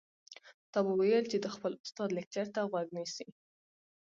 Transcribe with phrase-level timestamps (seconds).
[0.71, 3.27] تا به ويل چې د خپل استاد لکچر ته غوږ نیسي.